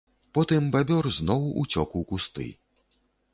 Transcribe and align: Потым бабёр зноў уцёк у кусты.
Потым 0.37 0.69
бабёр 0.75 1.09
зноў 1.17 1.45
уцёк 1.65 1.95
у 2.01 2.03
кусты. 2.13 2.49